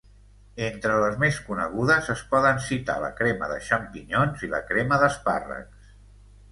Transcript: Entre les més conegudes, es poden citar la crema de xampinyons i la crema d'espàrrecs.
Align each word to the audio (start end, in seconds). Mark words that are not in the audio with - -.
Entre 0.67 0.95
les 1.03 1.19
més 1.23 1.37
conegudes, 1.49 2.09
es 2.15 2.23
poden 2.33 2.63
citar 2.69 2.97
la 3.05 3.13
crema 3.21 3.51
de 3.53 3.59
xampinyons 3.69 4.49
i 4.49 4.53
la 4.57 4.65
crema 4.73 5.03
d'espàrrecs. 5.05 5.97